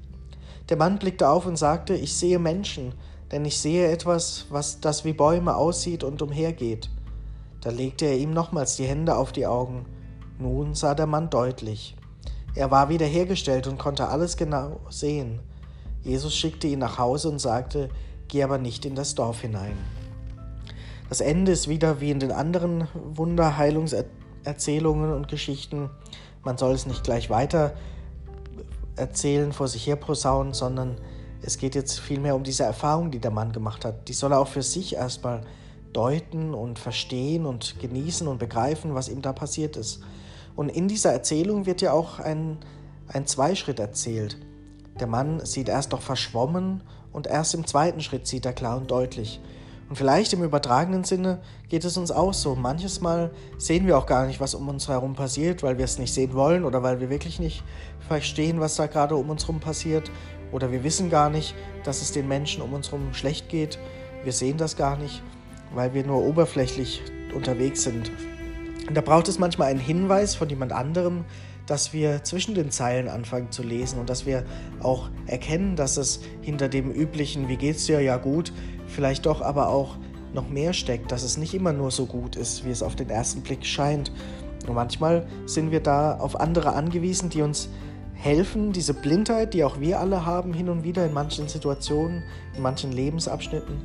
Der 0.68 0.76
Mann 0.76 0.98
blickte 0.98 1.28
auf 1.28 1.46
und 1.46 1.56
sagte, 1.56 1.94
Ich 1.94 2.16
sehe 2.16 2.38
Menschen, 2.38 2.94
denn 3.32 3.44
ich 3.44 3.58
sehe 3.58 3.90
etwas, 3.90 4.46
was 4.50 4.80
das 4.80 5.04
wie 5.04 5.12
Bäume 5.12 5.56
aussieht 5.56 6.04
und 6.04 6.22
umhergeht. 6.22 6.90
Da 7.60 7.70
legte 7.70 8.06
er 8.06 8.16
ihm 8.16 8.30
nochmals 8.32 8.76
die 8.76 8.86
Hände 8.86 9.16
auf 9.16 9.32
die 9.32 9.46
Augen. 9.46 9.84
Nun 10.38 10.74
sah 10.74 10.94
der 10.94 11.06
Mann 11.06 11.30
deutlich. 11.30 11.96
Er 12.54 12.70
war 12.70 12.88
wiederhergestellt 12.88 13.66
und 13.66 13.78
konnte 13.78 14.08
alles 14.08 14.36
genau 14.36 14.80
sehen. 14.88 15.40
Jesus 16.02 16.34
schickte 16.34 16.68
ihn 16.68 16.78
nach 16.78 16.98
Hause 16.98 17.28
und 17.28 17.40
sagte, 17.40 17.88
Geh 18.28 18.42
aber 18.42 18.58
nicht 18.58 18.84
in 18.84 18.94
das 18.94 19.14
Dorf 19.14 19.40
hinein. 19.40 19.76
Das 21.08 21.20
Ende 21.20 21.52
ist 21.52 21.68
wieder 21.68 22.00
wie 22.00 22.10
in 22.10 22.18
den 22.18 22.32
anderen 22.32 22.88
Wunderheilungserzählungen 22.94 25.12
und 25.12 25.28
Geschichten. 25.28 25.88
Man 26.42 26.58
soll 26.58 26.74
es 26.74 26.86
nicht 26.86 27.04
gleich 27.04 27.30
weiter 27.30 27.74
erzählen, 28.96 29.52
vor 29.52 29.68
sich 29.68 29.86
her 29.86 29.94
prosaunen, 29.96 30.52
sondern 30.52 30.96
es 31.42 31.58
geht 31.58 31.76
jetzt 31.76 32.00
vielmehr 32.00 32.34
um 32.34 32.42
diese 32.42 32.64
Erfahrung, 32.64 33.12
die 33.12 33.20
der 33.20 33.30
Mann 33.30 33.52
gemacht 33.52 33.84
hat. 33.84 34.08
Die 34.08 34.14
soll 34.14 34.32
er 34.32 34.40
auch 34.40 34.48
für 34.48 34.62
sich 34.62 34.96
erstmal 34.96 35.42
deuten 35.92 36.54
und 36.54 36.78
verstehen 36.78 37.46
und 37.46 37.78
genießen 37.78 38.26
und 38.26 38.38
begreifen, 38.38 38.94
was 38.94 39.08
ihm 39.08 39.22
da 39.22 39.32
passiert 39.32 39.76
ist. 39.76 40.02
Und 40.56 40.70
in 40.70 40.88
dieser 40.88 41.12
Erzählung 41.12 41.66
wird 41.66 41.82
ja 41.82 41.92
auch 41.92 42.18
ein, 42.18 42.58
ein 43.08 43.26
Zweischritt 43.26 43.78
erzählt. 43.78 44.38
Der 44.98 45.06
Mann 45.06 45.44
sieht 45.44 45.68
erst 45.68 45.92
noch 45.92 46.02
verschwommen 46.02 46.82
und 47.12 47.26
erst 47.26 47.54
im 47.54 47.66
zweiten 47.66 48.00
Schritt 48.00 48.26
sieht 48.26 48.44
er 48.44 48.54
klar 48.54 48.78
und 48.78 48.90
deutlich. 48.90 49.40
Und 49.88 49.96
vielleicht 49.96 50.32
im 50.32 50.42
übertragenen 50.42 51.04
Sinne 51.04 51.40
geht 51.68 51.84
es 51.84 51.96
uns 51.96 52.10
auch 52.10 52.34
so. 52.34 52.56
Manches 52.56 53.00
Mal 53.00 53.30
sehen 53.56 53.86
wir 53.86 53.96
auch 53.96 54.06
gar 54.06 54.26
nicht, 54.26 54.40
was 54.40 54.54
um 54.54 54.68
uns 54.68 54.88
herum 54.88 55.14
passiert, 55.14 55.62
weil 55.62 55.78
wir 55.78 55.84
es 55.84 55.98
nicht 55.98 56.12
sehen 56.12 56.34
wollen 56.34 56.64
oder 56.64 56.82
weil 56.82 57.00
wir 57.00 57.08
wirklich 57.08 57.38
nicht 57.38 57.62
verstehen, 58.08 58.58
was 58.60 58.74
da 58.74 58.86
gerade 58.86 59.14
um 59.14 59.30
uns 59.30 59.44
herum 59.44 59.60
passiert. 59.60 60.10
Oder 60.50 60.72
wir 60.72 60.82
wissen 60.82 61.08
gar 61.08 61.30
nicht, 61.30 61.54
dass 61.84 62.02
es 62.02 62.12
den 62.12 62.26
Menschen 62.26 62.62
um 62.62 62.72
uns 62.72 62.90
herum 62.90 63.14
schlecht 63.14 63.48
geht. 63.48 63.78
Wir 64.24 64.32
sehen 64.32 64.56
das 64.56 64.76
gar 64.76 64.96
nicht, 64.96 65.22
weil 65.74 65.94
wir 65.94 66.04
nur 66.04 66.22
oberflächlich 66.22 67.02
unterwegs 67.34 67.84
sind. 67.84 68.10
Und 68.88 68.96
da 68.96 69.00
braucht 69.00 69.28
es 69.28 69.38
manchmal 69.38 69.70
einen 69.70 69.80
Hinweis 69.80 70.34
von 70.34 70.48
jemand 70.48 70.72
anderem, 70.72 71.24
dass 71.66 71.92
wir 71.92 72.22
zwischen 72.24 72.54
den 72.54 72.70
Zeilen 72.70 73.08
anfangen 73.08 73.50
zu 73.50 73.62
lesen 73.62 73.98
und 73.98 74.08
dass 74.08 74.24
wir 74.24 74.44
auch 74.82 75.10
erkennen, 75.26 75.76
dass 75.76 75.96
es 75.96 76.20
hinter 76.40 76.68
dem 76.68 76.90
üblichen, 76.90 77.48
wie 77.48 77.56
geht's 77.56 77.86
dir, 77.86 78.00
ja 78.00 78.16
gut, 78.16 78.52
vielleicht 78.86 79.26
doch 79.26 79.42
aber 79.42 79.68
auch 79.68 79.96
noch 80.32 80.48
mehr 80.48 80.72
steckt, 80.72 81.10
dass 81.12 81.22
es 81.22 81.36
nicht 81.36 81.54
immer 81.54 81.72
nur 81.72 81.90
so 81.90 82.06
gut 82.06 82.36
ist, 82.36 82.64
wie 82.64 82.70
es 82.70 82.82
auf 82.82 82.94
den 82.94 83.10
ersten 83.10 83.42
Blick 83.42 83.64
scheint. 83.64 84.12
Und 84.66 84.74
manchmal 84.74 85.26
sind 85.46 85.70
wir 85.70 85.80
da 85.80 86.18
auf 86.18 86.38
andere 86.38 86.74
angewiesen, 86.74 87.30
die 87.30 87.42
uns 87.42 87.68
helfen, 88.14 88.72
diese 88.72 88.94
Blindheit, 88.94 89.54
die 89.54 89.64
auch 89.64 89.80
wir 89.80 90.00
alle 90.00 90.24
haben, 90.24 90.52
hin 90.52 90.68
und 90.68 90.84
wieder 90.84 91.04
in 91.04 91.12
manchen 91.12 91.48
Situationen, 91.48 92.22
in 92.56 92.62
manchen 92.62 92.92
Lebensabschnitten, 92.92 93.76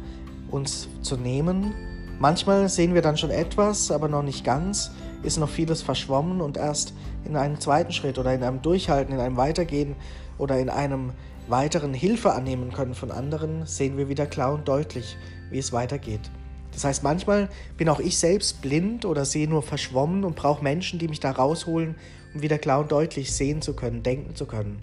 uns 0.49 0.87
zu 1.01 1.17
nehmen. 1.17 1.73
Manchmal 2.19 2.69
sehen 2.69 2.93
wir 2.93 3.01
dann 3.01 3.17
schon 3.17 3.31
etwas, 3.31 3.91
aber 3.91 4.07
noch 4.07 4.23
nicht 4.23 4.43
ganz, 4.43 4.91
ist 5.23 5.37
noch 5.37 5.49
vieles 5.49 5.81
verschwommen 5.81 6.41
und 6.41 6.57
erst 6.57 6.93
in 7.25 7.35
einem 7.35 7.59
zweiten 7.59 7.91
Schritt 7.91 8.17
oder 8.17 8.33
in 8.33 8.43
einem 8.43 8.61
Durchhalten, 8.61 9.13
in 9.13 9.19
einem 9.19 9.37
Weitergehen 9.37 9.95
oder 10.37 10.59
in 10.59 10.69
einem 10.69 11.11
weiteren 11.47 11.93
Hilfe 11.93 12.33
annehmen 12.33 12.71
können 12.71 12.93
von 12.93 13.11
anderen, 13.11 13.65
sehen 13.65 13.97
wir 13.97 14.09
wieder 14.09 14.25
klar 14.25 14.53
und 14.53 14.67
deutlich, 14.67 15.17
wie 15.49 15.59
es 15.59 15.73
weitergeht. 15.73 16.31
Das 16.71 16.85
heißt, 16.85 17.03
manchmal 17.03 17.49
bin 17.77 17.89
auch 17.89 17.99
ich 17.99 18.17
selbst 18.17 18.61
blind 18.61 19.05
oder 19.05 19.25
sehe 19.25 19.49
nur 19.49 19.61
verschwommen 19.61 20.23
und 20.23 20.35
brauche 20.35 20.63
Menschen, 20.63 20.99
die 20.99 21.07
mich 21.07 21.19
da 21.19 21.31
rausholen, 21.31 21.95
um 22.33 22.41
wieder 22.41 22.57
klar 22.57 22.79
und 22.79 22.91
deutlich 22.91 23.33
sehen 23.33 23.61
zu 23.61 23.75
können, 23.75 24.03
denken 24.03 24.35
zu 24.35 24.45
können. 24.45 24.81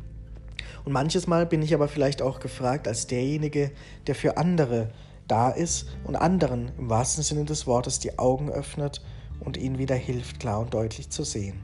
Und 0.85 0.93
manches 0.93 1.27
Mal 1.27 1.47
bin 1.47 1.63
ich 1.63 1.75
aber 1.75 1.89
vielleicht 1.89 2.23
auch 2.23 2.41
gefragt 2.41 2.87
als 2.87 3.07
derjenige, 3.07 3.71
der 4.07 4.15
für 4.15 4.37
andere 4.37 4.91
da 5.27 5.51
ist 5.51 5.89
und 6.05 6.17
anderen 6.17 6.71
im 6.79 6.89
wahrsten 6.89 7.23
Sinne 7.23 7.45
des 7.45 7.67
Wortes 7.67 7.99
die 7.99 8.19
Augen 8.19 8.51
öffnet 8.51 9.03
und 9.49 9.57
ihnen 9.57 9.79
wieder 9.79 9.95
hilft, 9.95 10.41
klar 10.41 10.61
und 10.61 10.75
deutlich 10.75 11.09
zu 11.09 11.25
sehen. 11.25 11.59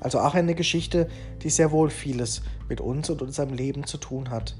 Also 0.00 0.18
auch 0.18 0.34
eine 0.34 0.56
Geschichte, 0.56 1.08
die 1.42 1.50
sehr 1.50 1.70
wohl 1.70 1.88
vieles 1.88 2.42
mit 2.68 2.80
uns 2.80 3.10
und 3.10 3.22
unserem 3.22 3.54
Leben 3.54 3.84
zu 3.84 3.96
tun 3.96 4.30
hat. 4.30 4.56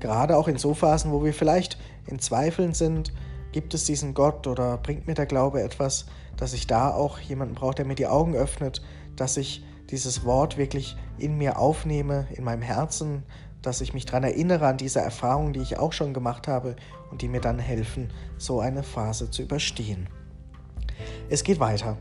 Gerade 0.00 0.36
auch 0.38 0.48
in 0.48 0.56
so 0.56 0.72
Phasen, 0.72 1.12
wo 1.12 1.22
wir 1.22 1.34
vielleicht 1.34 1.78
in 2.06 2.18
Zweifeln 2.18 2.72
sind, 2.72 3.12
gibt 3.52 3.74
es 3.74 3.84
diesen 3.84 4.14
Gott 4.14 4.46
oder 4.46 4.78
bringt 4.78 5.06
mir 5.06 5.14
der 5.14 5.26
Glaube 5.26 5.62
etwas, 5.62 6.06
dass 6.38 6.54
ich 6.54 6.66
da 6.66 6.90
auch 6.90 7.18
jemanden 7.18 7.54
brauche, 7.54 7.74
der 7.74 7.84
mir 7.84 7.96
die 7.96 8.06
Augen 8.06 8.34
öffnet, 8.34 8.80
dass 9.14 9.36
ich 9.36 9.62
dieses 9.90 10.24
Wort 10.24 10.56
wirklich 10.56 10.96
in 11.18 11.36
mir 11.36 11.58
aufnehme, 11.58 12.26
in 12.34 12.44
meinem 12.44 12.62
Herzen, 12.62 13.24
dass 13.60 13.82
ich 13.82 13.92
mich 13.92 14.06
daran 14.06 14.24
erinnere 14.24 14.66
an 14.66 14.78
diese 14.78 15.00
Erfahrungen, 15.00 15.52
die 15.52 15.60
ich 15.60 15.78
auch 15.78 15.92
schon 15.92 16.14
gemacht 16.14 16.48
habe 16.48 16.76
und 17.10 17.20
die 17.20 17.28
mir 17.28 17.42
dann 17.42 17.58
helfen, 17.58 18.10
so 18.38 18.60
eine 18.60 18.82
Phase 18.82 19.30
zu 19.30 19.42
überstehen. 19.42 20.08
Es 21.28 21.44
geht 21.44 21.60
weiter. 21.60 21.98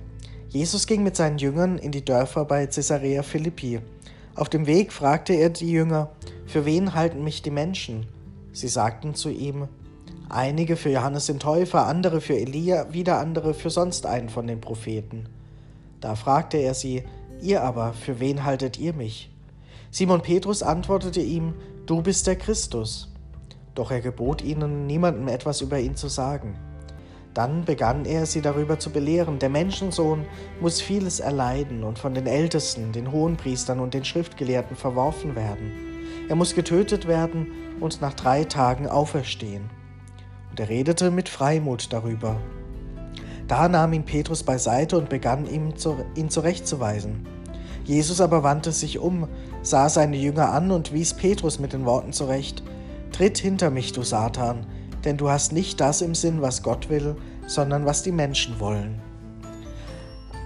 Jesus 0.52 0.86
ging 0.86 1.02
mit 1.02 1.16
seinen 1.16 1.38
Jüngern 1.38 1.78
in 1.78 1.94
die 1.94 2.04
Dörfer 2.04 2.44
bei 2.44 2.68
Caesarea 2.68 3.24
Philippi. 3.24 3.80
Auf 4.36 4.50
dem 4.50 4.68
Weg 4.68 4.92
fragte 4.92 5.32
er 5.32 5.50
die 5.50 5.72
Jünger, 5.72 6.10
für 6.46 6.66
wen 6.66 6.94
halten 6.94 7.24
mich 7.24 7.42
die 7.42 7.52
Menschen? 7.52 8.06
Sie 8.52 8.68
sagten 8.68 9.16
zu 9.16 9.30
ihm, 9.30 9.70
einige 10.28 10.76
für 10.76 10.90
Johannes 10.90 11.28
den 11.28 11.40
Täufer, 11.40 11.88
andere 11.88 12.20
für 12.20 12.38
Elia, 12.38 12.92
wieder 12.92 13.20
andere 13.20 13.54
für 13.54 13.70
sonst 13.70 14.06
einen 14.06 14.28
von 14.28 14.46
den 14.46 14.60
Propheten. 14.60 15.30
Da 16.02 16.16
fragte 16.16 16.58
er 16.58 16.74
sie, 16.74 17.04
ihr 17.42 17.64
aber, 17.64 17.94
für 17.94 18.20
wen 18.20 18.44
haltet 18.44 18.78
ihr 18.78 18.92
mich? 18.92 19.32
Simon 19.90 20.22
Petrus 20.22 20.64
antwortete 20.64 21.22
ihm, 21.22 21.54
du 21.86 22.02
bist 22.02 22.28
der 22.28 22.36
Christus. 22.36 23.10
Doch 23.74 23.90
er 23.90 24.02
gebot 24.02 24.42
ihnen, 24.42 24.86
niemandem 24.86 25.30
etwas 25.30 25.62
über 25.62 25.80
ihn 25.80 25.96
zu 25.96 26.10
sagen. 26.10 26.60
Dann 27.34 27.64
begann 27.64 28.06
er 28.06 28.26
sie 28.26 28.42
darüber 28.42 28.78
zu 28.78 28.90
belehren, 28.90 29.40
der 29.40 29.50
Menschensohn 29.50 30.26
muss 30.60 30.82
vieles 30.82 31.20
erleiden 31.20 31.84
und 31.84 31.98
von 31.98 32.14
den 32.14 32.28
Ältesten, 32.28 32.92
den 32.92 33.12
Hohenpriestern 33.12 33.80
und 33.80 33.94
den 33.94 34.04
Schriftgelehrten 34.04 34.76
verworfen 34.76 35.36
werden. 35.36 35.72
Er 36.28 36.36
muss 36.36 36.56
getötet 36.56 37.08
werden 37.08 37.48
und 37.80 38.02
nach 38.02 38.14
drei 38.14 38.44
Tagen 38.44 38.88
auferstehen. 38.88 39.70
Und 40.50 40.60
er 40.60 40.68
redete 40.68 41.10
mit 41.10 41.30
Freimut 41.30 41.94
darüber. 41.94 42.36
Da 43.48 43.70
nahm 43.70 43.94
ihn 43.94 44.04
Petrus 44.04 44.44
beiseite 44.44 44.98
und 44.98 45.10
begann 45.10 45.46
ihm 45.46 45.74
ihn 46.16 46.30
zurechtzuweisen. 46.30 47.26
Jesus 47.86 48.22
aber 48.22 48.44
wandte 48.44 48.72
sich 48.72 49.00
um, 49.00 49.28
sah 49.62 49.90
seine 49.90 50.18
Jünger 50.18 50.52
an 50.52 50.72
und 50.72 50.94
wies 50.94 51.14
Petrus 51.14 51.60
mit 51.60 51.74
den 51.74 51.86
Worten 51.86 52.14
zurecht, 52.14 52.64
Tritt 53.12 53.38
hinter 53.38 53.70
mich, 53.72 53.92
du 53.92 54.04
Satan, 54.04 54.66
denn 55.06 55.18
du 55.18 55.30
hast 55.30 55.52
nicht 55.52 55.80
das 55.80 56.02
im 56.02 56.16
Sinn, 56.16 56.42
was 56.42 56.64
Gott 56.64 56.90
will, 56.90 57.16
sondern 57.48 57.86
was 57.86 58.04
die 58.04 58.12
Menschen 58.12 58.60
wollen. 58.60 59.02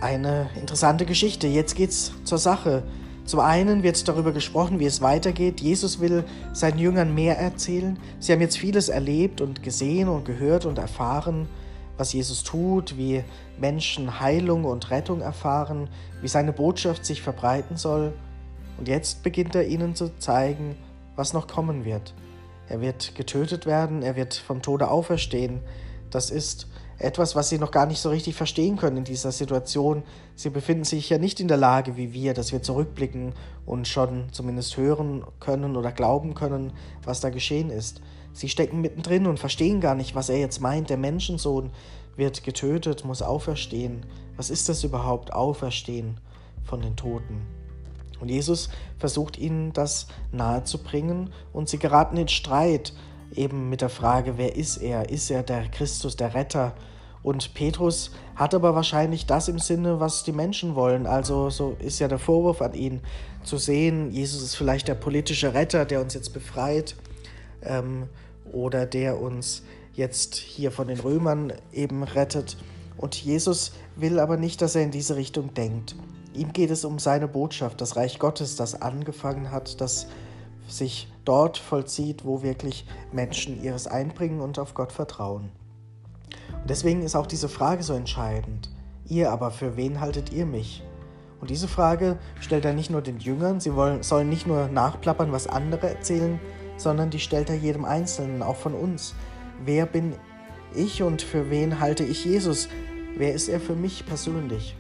Eine 0.01 0.49
interessante 0.59 1.05
Geschichte. 1.05 1.47
Jetzt 1.47 1.75
geht's 1.75 2.11
zur 2.23 2.37
Sache. 2.37 2.83
Zum 3.25 3.39
einen 3.39 3.81
wird 3.81 4.07
darüber 4.07 4.31
gesprochen, 4.31 4.79
wie 4.79 4.85
es 4.85 5.01
weitergeht. 5.01 5.59
Jesus 5.59 5.99
will 5.99 6.23
seinen 6.53 6.77
Jüngern 6.77 7.15
mehr 7.15 7.39
erzählen. 7.39 7.97
Sie 8.19 8.31
haben 8.31 8.41
jetzt 8.41 8.57
vieles 8.57 8.87
erlebt 8.87 9.41
und 9.41 9.63
gesehen 9.63 10.09
und 10.09 10.25
gehört 10.25 10.65
und 10.65 10.77
erfahren, 10.77 11.47
was 11.97 12.13
Jesus 12.13 12.43
tut, 12.43 12.97
wie 12.97 13.23
Menschen 13.59 14.19
Heilung 14.19 14.65
und 14.65 14.91
Rettung 14.91 15.21
erfahren, 15.21 15.89
wie 16.21 16.27
seine 16.27 16.53
Botschaft 16.53 17.05
sich 17.05 17.21
verbreiten 17.21 17.77
soll. 17.77 18.13
Und 18.77 18.87
jetzt 18.87 19.23
beginnt 19.23 19.55
er 19.55 19.67
ihnen 19.67 19.95
zu 19.95 20.15
zeigen, 20.19 20.75
was 21.15 21.33
noch 21.33 21.47
kommen 21.47 21.85
wird. 21.85 22.13
Er 22.67 22.81
wird 22.81 23.15
getötet 23.15 23.65
werden, 23.65 24.01
er 24.01 24.15
wird 24.15 24.33
vom 24.33 24.61
Tode 24.61 24.89
auferstehen. 24.89 25.61
Das 26.09 26.29
ist 26.29 26.67
etwas, 26.97 27.35
was 27.35 27.49
sie 27.49 27.57
noch 27.57 27.71
gar 27.71 27.85
nicht 27.85 27.99
so 27.99 28.09
richtig 28.09 28.35
verstehen 28.35 28.77
können 28.77 28.97
in 28.97 29.03
dieser 29.03 29.31
Situation. 29.31 30.03
Sie 30.35 30.49
befinden 30.49 30.85
sich 30.85 31.09
ja 31.09 31.17
nicht 31.17 31.39
in 31.39 31.47
der 31.47 31.57
Lage 31.57 31.97
wie 31.97 32.13
wir, 32.13 32.33
dass 32.33 32.51
wir 32.51 32.61
zurückblicken 32.61 33.33
und 33.65 33.87
schon 33.87 34.31
zumindest 34.31 34.77
hören 34.77 35.25
können 35.39 35.75
oder 35.75 35.91
glauben 35.91 36.33
können, 36.33 36.73
was 37.03 37.19
da 37.19 37.29
geschehen 37.29 37.69
ist. 37.69 38.01
Sie 38.33 38.49
stecken 38.49 38.81
mittendrin 38.81 39.27
und 39.27 39.39
verstehen 39.39 39.81
gar 39.81 39.95
nicht, 39.95 40.15
was 40.15 40.29
er 40.29 40.39
jetzt 40.39 40.59
meint. 40.59 40.89
Der 40.89 40.97
Menschensohn 40.97 41.71
wird 42.15 42.43
getötet, 42.43 43.05
muss 43.05 43.21
auferstehen. 43.21 44.05
Was 44.37 44.49
ist 44.49 44.69
das 44.69 44.83
überhaupt, 44.83 45.33
auferstehen 45.33 46.19
von 46.63 46.81
den 46.81 46.95
Toten? 46.95 47.64
Und 48.19 48.29
Jesus 48.29 48.69
versucht 48.97 49.37
ihnen 49.37 49.73
das 49.73 50.07
nahezubringen 50.31 51.31
und 51.53 51.69
sie 51.69 51.79
geraten 51.79 52.17
in 52.17 52.27
Streit 52.27 52.93
eben 53.35 53.69
mit 53.69 53.81
der 53.81 53.89
Frage, 53.89 54.37
wer 54.37 54.55
ist 54.55 54.77
er? 54.77 55.09
Ist 55.09 55.29
er 55.29 55.43
der 55.43 55.67
Christus, 55.69 56.15
der 56.15 56.33
Retter? 56.33 56.73
Und 57.23 57.55
Petrus 57.55 58.11
hat 58.35 58.53
aber 58.53 58.75
wahrscheinlich 58.75 59.25
das 59.25 59.47
im 59.47 59.57
Sinne, 59.57 59.99
was 59.99 60.23
die 60.23 60.31
Menschen 60.31 60.75
wollen. 60.75 61.07
Also 61.07 61.49
so 61.49 61.75
ist 61.79 61.99
ja 61.99 62.07
der 62.07 62.19
Vorwurf 62.19 62.61
an 62.61 62.75
ihn, 62.75 63.01
zu 63.43 63.57
sehen, 63.57 64.11
Jesus 64.11 64.41
ist 64.41 64.55
vielleicht 64.55 64.87
der 64.87 64.95
politische 64.95 65.53
Retter, 65.53 65.85
der 65.85 66.01
uns 66.01 66.13
jetzt 66.13 66.33
befreit 66.33 66.95
ähm, 67.61 68.09
oder 68.51 68.85
der 68.85 69.19
uns 69.19 69.63
jetzt 69.93 70.35
hier 70.35 70.71
von 70.71 70.87
den 70.87 70.99
Römern 70.99 71.53
eben 71.71 72.03
rettet. 72.03 72.57
Und 72.97 73.15
Jesus 73.15 73.73
will 73.95 74.19
aber 74.19 74.37
nicht, 74.37 74.61
dass 74.61 74.75
er 74.75 74.83
in 74.83 74.91
diese 74.91 75.15
Richtung 75.15 75.53
denkt. 75.53 75.95
Ihm 76.35 76.53
geht 76.53 76.69
es 76.69 76.85
um 76.85 76.99
seine 76.99 77.27
Botschaft, 77.27 77.81
das 77.81 77.95
Reich 77.95 78.19
Gottes, 78.19 78.55
das 78.55 78.81
angefangen 78.81 79.51
hat, 79.51 79.79
das 79.79 80.07
sich 80.67 81.11
dort 81.23 81.57
vollzieht, 81.57 82.25
wo 82.25 82.43
wirklich 82.43 82.85
Menschen 83.11 83.61
ihres 83.61 83.87
einbringen 83.87 84.41
und 84.41 84.59
auf 84.59 84.73
Gott 84.73 84.91
vertrauen. 84.91 85.51
Und 86.61 86.69
deswegen 86.69 87.03
ist 87.03 87.15
auch 87.15 87.27
diese 87.27 87.49
Frage 87.49 87.83
so 87.83 87.93
entscheidend. 87.93 88.69
Ihr 89.07 89.31
aber, 89.31 89.51
für 89.51 89.77
wen 89.77 90.01
haltet 90.01 90.31
ihr 90.31 90.45
mich? 90.45 90.83
Und 91.39 91.49
diese 91.49 91.67
Frage 91.67 92.17
stellt 92.39 92.65
er 92.65 92.73
nicht 92.73 92.89
nur 92.89 93.01
den 93.01 93.19
Jüngern, 93.19 93.59
sie 93.59 93.75
wollen, 93.75 94.03
sollen 94.03 94.29
nicht 94.29 94.47
nur 94.47 94.67
nachplappern, 94.67 95.31
was 95.31 95.47
andere 95.47 95.89
erzählen, 95.89 96.39
sondern 96.77 97.11
die 97.11 97.19
stellt 97.19 97.49
er 97.49 97.55
jedem 97.55 97.85
Einzelnen, 97.85 98.41
auch 98.41 98.55
von 98.55 98.73
uns. 98.73 99.13
Wer 99.63 99.85
bin 99.85 100.15
ich 100.75 101.03
und 101.03 101.21
für 101.21 101.49
wen 101.49 101.79
halte 101.79 102.03
ich 102.03 102.25
Jesus? 102.25 102.67
Wer 103.15 103.33
ist 103.33 103.47
er 103.47 103.59
für 103.59 103.75
mich 103.75 104.05
persönlich? 104.05 104.75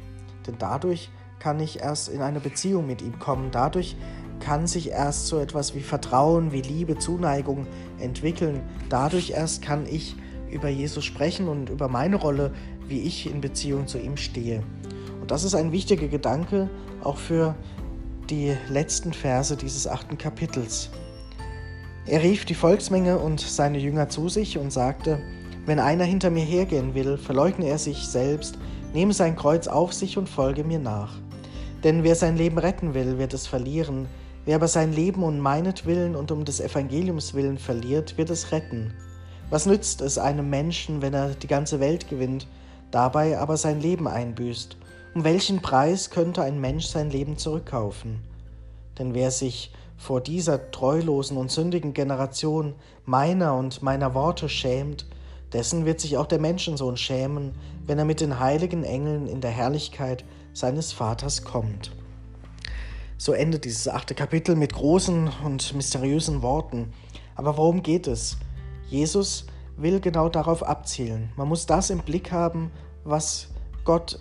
Denn 0.47 0.55
dadurch 0.57 1.09
kann 1.39 1.59
ich 1.59 1.81
erst 1.81 2.09
in 2.09 2.21
eine 2.21 2.39
Beziehung 2.39 2.87
mit 2.87 3.01
ihm 3.01 3.19
kommen. 3.19 3.49
Dadurch 3.51 3.95
kann 4.39 4.67
sich 4.67 4.89
erst 4.89 5.27
so 5.27 5.39
etwas 5.39 5.75
wie 5.75 5.81
Vertrauen, 5.81 6.51
wie 6.51 6.61
Liebe, 6.61 6.97
Zuneigung 6.97 7.67
entwickeln. 7.99 8.61
Dadurch 8.89 9.31
erst 9.31 9.61
kann 9.61 9.85
ich 9.85 10.15
über 10.51 10.69
Jesus 10.69 11.05
sprechen 11.05 11.47
und 11.47 11.69
über 11.69 11.87
meine 11.87 12.15
Rolle, 12.15 12.53
wie 12.87 13.01
ich 13.01 13.29
in 13.29 13.41
Beziehung 13.41 13.87
zu 13.87 13.97
ihm 13.97 14.17
stehe. 14.17 14.63
Und 15.21 15.31
das 15.31 15.43
ist 15.43 15.55
ein 15.55 15.71
wichtiger 15.71 16.07
Gedanke 16.07 16.69
auch 17.03 17.17
für 17.17 17.55
die 18.29 18.55
letzten 18.69 19.13
Verse 19.13 19.55
dieses 19.55 19.87
achten 19.87 20.17
Kapitels. 20.17 20.89
Er 22.07 22.21
rief 22.21 22.45
die 22.45 22.53
Volksmenge 22.53 23.17
und 23.17 23.39
seine 23.39 23.79
Jünger 23.79 24.09
zu 24.09 24.29
sich 24.29 24.57
und 24.57 24.71
sagte, 24.71 25.19
wenn 25.65 25.79
einer 25.79 26.03
hinter 26.03 26.29
mir 26.29 26.43
hergehen 26.43 26.93
will, 26.93 27.17
verleugne 27.17 27.67
er 27.67 27.79
sich 27.79 28.07
selbst, 28.07 28.59
nehme 28.93 29.13
sein 29.13 29.35
Kreuz 29.35 29.67
auf 29.67 29.93
sich 29.93 30.17
und 30.17 30.29
folge 30.29 30.63
mir 30.63 30.79
nach. 30.79 31.24
Denn 31.85 32.03
wer 32.03 32.15
sein 32.15 32.35
Leben 32.35 32.57
retten 32.57 32.95
will, 32.95 33.19
wird 33.19 33.35
es 33.35 33.45
verlieren. 33.45 34.07
Wer 34.43 34.55
aber 34.55 34.67
sein 34.67 34.91
Leben 34.91 35.21
um 35.21 35.37
meinetwillen 35.37 36.15
und 36.15 36.31
um 36.31 36.43
des 36.43 36.59
Evangeliums 36.59 37.35
willen 37.35 37.59
verliert, 37.59 38.17
wird 38.17 38.31
es 38.31 38.51
retten. 38.51 38.95
Was 39.51 39.67
nützt 39.67 40.01
es 40.01 40.17
einem 40.17 40.49
Menschen, 40.49 41.03
wenn 41.03 41.13
er 41.13 41.35
die 41.35 41.45
ganze 41.45 41.79
Welt 41.79 42.09
gewinnt, 42.09 42.47
dabei 42.89 43.37
aber 43.37 43.55
sein 43.55 43.81
Leben 43.81 44.07
einbüßt? 44.07 44.77
Um 45.13 45.23
welchen 45.23 45.61
Preis 45.61 46.09
könnte 46.09 46.41
ein 46.41 46.59
Mensch 46.59 46.87
sein 46.87 47.11
Leben 47.11 47.37
zurückkaufen? 47.37 48.17
Denn 48.97 49.13
wer 49.13 49.29
sich 49.29 49.71
vor 49.95 50.21
dieser 50.21 50.71
treulosen 50.71 51.37
und 51.37 51.51
sündigen 51.51 51.93
Generation 51.93 52.73
meiner 53.05 53.55
und 53.55 53.83
meiner 53.83 54.15
Worte 54.15 54.49
schämt, 54.49 55.05
dessen 55.53 55.85
wird 55.85 55.99
sich 55.99 56.17
auch 56.17 56.25
der 56.25 56.39
Menschensohn 56.39 56.97
schämen, 56.97 57.51
wenn 57.85 57.99
er 57.99 58.05
mit 58.05 58.21
den 58.21 58.39
heiligen 58.39 58.83
Engeln 58.83 59.27
in 59.27 59.39
der 59.39 59.51
Herrlichkeit 59.51 60.25
seines 60.55 60.93
Vaters 60.93 61.43
kommt. 61.43 61.91
So 63.17 63.33
endet 63.33 63.65
dieses 63.65 63.87
achte 63.87 64.15
Kapitel 64.15 64.55
mit 64.55 64.73
großen 64.73 65.29
und 65.43 65.75
mysteriösen 65.75 66.41
Worten. 66.41 66.93
Aber 67.35 67.57
worum 67.57 67.83
geht 67.83 68.07
es? 68.07 68.37
Jesus 68.89 69.45
will 69.77 69.99
genau 69.99 70.29
darauf 70.29 70.63
abzielen. 70.63 71.31
Man 71.35 71.49
muss 71.49 71.65
das 71.65 71.89
im 71.89 71.99
Blick 71.99 72.31
haben, 72.31 72.71
was 73.03 73.49
Gott 73.83 74.19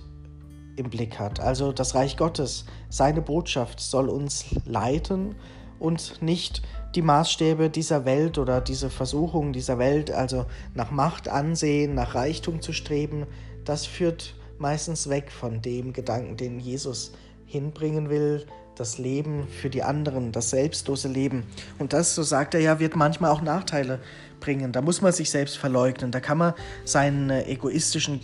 im 0.76 0.90
Blick 0.90 1.18
hat. 1.18 1.38
Also 1.38 1.72
das 1.72 1.94
Reich 1.94 2.16
Gottes, 2.16 2.64
seine 2.88 3.22
Botschaft 3.22 3.78
soll 3.78 4.08
uns 4.08 4.46
leiten 4.64 5.36
und 5.78 6.20
nicht 6.20 6.62
die 6.96 7.02
Maßstäbe 7.02 7.70
dieser 7.70 8.04
Welt 8.04 8.38
oder 8.38 8.60
diese 8.60 8.90
Versuchungen 8.90 9.52
dieser 9.52 9.78
Welt, 9.78 10.10
also 10.10 10.46
nach 10.74 10.90
Macht, 10.90 11.28
Ansehen, 11.28 11.94
nach 11.94 12.14
Reichtum 12.14 12.60
zu 12.60 12.72
streben, 12.72 13.26
das 13.64 13.86
führt 13.86 14.34
meistens 14.58 15.08
weg 15.08 15.30
von 15.30 15.62
dem 15.62 15.92
Gedanken, 15.92 16.36
den 16.36 16.60
Jesus 16.60 17.12
hinbringen 17.46 18.10
will, 18.10 18.46
das 18.76 18.98
Leben 18.98 19.46
für 19.48 19.70
die 19.70 19.82
anderen, 19.82 20.32
das 20.32 20.50
selbstlose 20.50 21.08
Leben. 21.08 21.44
Und 21.78 21.92
das, 21.92 22.14
so 22.14 22.22
sagt 22.22 22.54
er 22.54 22.60
ja, 22.60 22.80
wird 22.80 22.96
manchmal 22.96 23.30
auch 23.30 23.42
Nachteile 23.42 24.00
bringen. 24.40 24.72
Da 24.72 24.82
muss 24.82 25.00
man 25.00 25.12
sich 25.12 25.30
selbst 25.30 25.58
verleugnen. 25.58 26.10
Da 26.10 26.20
kann 26.20 26.38
man 26.38 26.54
seine 26.84 27.46
egoistischen 27.46 28.20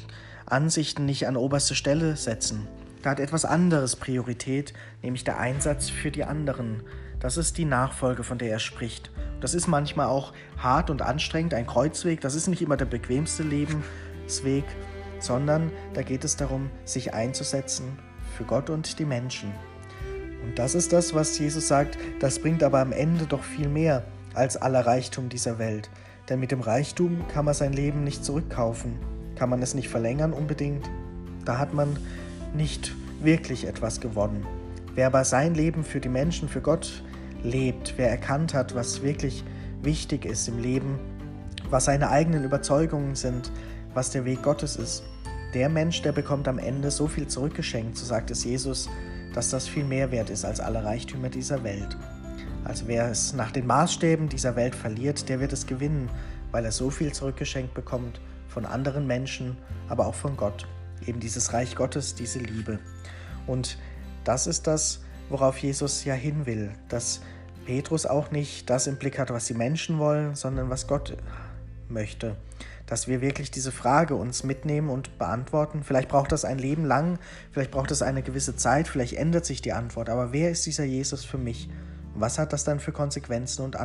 Ansichten 0.46 1.06
nicht 1.06 1.26
an 1.26 1.36
oberste 1.36 1.74
Stelle 1.74 2.16
setzen. 2.16 2.66
Da 3.02 3.10
hat 3.10 3.20
etwas 3.20 3.44
anderes 3.44 3.96
Priorität, 3.96 4.74
nämlich 5.02 5.24
der 5.24 5.38
Einsatz 5.38 5.88
für 5.88 6.10
die 6.10 6.24
anderen. 6.24 6.82
Das 7.20 7.36
ist 7.36 7.56
die 7.56 7.64
Nachfolge, 7.64 8.24
von 8.24 8.38
der 8.38 8.50
er 8.50 8.58
spricht. 8.58 9.10
Das 9.40 9.54
ist 9.54 9.68
manchmal 9.68 10.06
auch 10.06 10.32
hart 10.58 10.90
und 10.90 11.00
anstrengend, 11.00 11.54
ein 11.54 11.66
Kreuzweg. 11.66 12.20
Das 12.20 12.34
ist 12.34 12.48
nicht 12.48 12.60
immer 12.60 12.76
der 12.76 12.84
bequemste 12.86 13.42
Lebensweg, 13.42 14.64
sondern 15.20 15.70
da 15.94 16.02
geht 16.02 16.24
es 16.24 16.36
darum, 16.36 16.70
sich 16.84 17.14
einzusetzen 17.14 17.98
für 18.36 18.44
Gott 18.44 18.70
und 18.70 18.98
die 18.98 19.04
Menschen. 19.04 19.52
Und 20.44 20.58
das 20.58 20.74
ist 20.74 20.92
das, 20.92 21.14
was 21.14 21.38
Jesus 21.38 21.68
sagt, 21.68 21.98
das 22.18 22.38
bringt 22.38 22.62
aber 22.62 22.80
am 22.80 22.92
Ende 22.92 23.26
doch 23.26 23.42
viel 23.42 23.68
mehr 23.68 24.04
als 24.34 24.56
aller 24.56 24.86
Reichtum 24.86 25.28
dieser 25.28 25.58
Welt. 25.58 25.90
Denn 26.28 26.40
mit 26.40 26.50
dem 26.50 26.60
Reichtum 26.60 27.26
kann 27.28 27.44
man 27.44 27.54
sein 27.54 27.72
Leben 27.72 28.04
nicht 28.04 28.24
zurückkaufen, 28.24 28.98
kann 29.36 29.50
man 29.50 29.62
es 29.62 29.74
nicht 29.74 29.88
verlängern 29.88 30.32
unbedingt. 30.32 30.88
Da 31.44 31.58
hat 31.58 31.74
man 31.74 31.98
nicht 32.54 32.94
wirklich 33.20 33.66
etwas 33.66 34.00
gewonnen. 34.00 34.46
Wer 34.94 35.06
aber 35.06 35.24
sein 35.24 35.54
Leben 35.54 35.84
für 35.84 36.00
die 36.00 36.08
Menschen, 36.08 36.48
für 36.48 36.60
Gott 36.60 37.02
lebt, 37.42 37.94
wer 37.96 38.10
erkannt 38.10 38.54
hat, 38.54 38.74
was 38.74 39.02
wirklich 39.02 39.44
wichtig 39.82 40.24
ist 40.24 40.48
im 40.48 40.58
Leben, 40.58 40.98
was 41.68 41.86
seine 41.86 42.10
eigenen 42.10 42.44
Überzeugungen 42.44 43.14
sind, 43.14 43.50
was 43.94 44.10
der 44.10 44.24
Weg 44.24 44.42
Gottes 44.42 44.76
ist, 44.76 45.04
der 45.54 45.68
Mensch, 45.68 46.02
der 46.02 46.12
bekommt 46.12 46.48
am 46.48 46.58
Ende 46.58 46.90
so 46.90 47.06
viel 47.08 47.26
zurückgeschenkt, 47.26 47.96
so 47.96 48.06
sagt 48.06 48.30
es 48.30 48.44
Jesus, 48.44 48.88
dass 49.34 49.50
das 49.50 49.68
viel 49.68 49.84
mehr 49.84 50.10
wert 50.10 50.30
ist 50.30 50.44
als 50.44 50.60
alle 50.60 50.84
Reichtümer 50.84 51.28
dieser 51.28 51.62
Welt. 51.64 51.96
Also 52.64 52.86
wer 52.86 53.10
es 53.10 53.32
nach 53.32 53.50
den 53.50 53.66
Maßstäben 53.66 54.28
dieser 54.28 54.54
Welt 54.56 54.74
verliert, 54.74 55.28
der 55.28 55.40
wird 55.40 55.52
es 55.52 55.66
gewinnen, 55.66 56.08
weil 56.50 56.64
er 56.64 56.72
so 56.72 56.90
viel 56.90 57.12
zurückgeschenkt 57.12 57.74
bekommt 57.74 58.20
von 58.48 58.64
anderen 58.64 59.06
Menschen, 59.06 59.56
aber 59.88 60.06
auch 60.06 60.14
von 60.14 60.36
Gott. 60.36 60.66
Eben 61.06 61.20
dieses 61.20 61.52
Reich 61.52 61.74
Gottes, 61.74 62.14
diese 62.14 62.38
Liebe. 62.38 62.78
Und 63.46 63.78
das 64.24 64.46
ist 64.46 64.66
das, 64.66 65.00
worauf 65.30 65.58
Jesus 65.58 66.04
ja 66.04 66.14
hin 66.14 66.46
will, 66.46 66.70
dass 66.88 67.22
Petrus 67.64 68.04
auch 68.06 68.30
nicht 68.30 68.68
das 68.68 68.86
im 68.86 68.96
Blick 68.96 69.18
hat, 69.18 69.30
was 69.30 69.46
die 69.46 69.54
Menschen 69.54 69.98
wollen, 69.98 70.34
sondern 70.34 70.70
was 70.70 70.86
Gott 70.86 71.16
möchte. 71.88 72.36
Dass 72.90 73.08
wir 73.08 73.22
wirklich 73.22 73.50
diese 73.50 73.72
Frage 73.72 74.16
uns 74.16 74.44
mitnehmen 74.44 74.90
und 74.90 75.16
beantworten. 75.16 75.82
Vielleicht 75.82 76.08
braucht 76.10 76.32
das 76.32 76.44
ein 76.44 76.58
Leben 76.58 76.84
lang, 76.84 77.18
vielleicht 77.52 77.70
braucht 77.70 77.90
es 77.90 78.02
eine 78.02 78.22
gewisse 78.22 78.56
Zeit, 78.56 78.88
vielleicht 78.88 79.14
ändert 79.14 79.46
sich 79.46 79.62
die 79.62 79.72
Antwort. 79.72 80.10
Aber 80.10 80.32
wer 80.34 80.50
ist 80.50 80.66
dieser 80.66 80.84
Jesus 80.84 81.24
für 81.24 81.38
mich? 81.38 81.70
Was 82.14 82.38
hat 82.38 82.52
das 82.52 82.64
dann 82.64 82.80
für 82.80 82.92
Konsequenzen 82.92 83.64
und 83.64 83.76